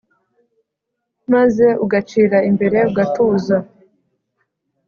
maze 1.33 1.67
ugacira 1.83 2.37
imbere 2.49 2.77
ugatuza 2.89 3.57